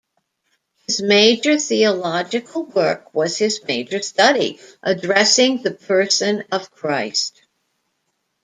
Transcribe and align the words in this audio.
His 0.87 0.99
major 0.99 1.59
theological 1.59 2.63
work 2.63 3.13
was 3.13 3.37
his 3.37 3.61
major 3.67 4.01
study 4.01 4.59
addressing 4.81 5.61
the 5.61 5.69
Person 5.75 6.43
of 6.51 6.71
Christ. 6.71 7.39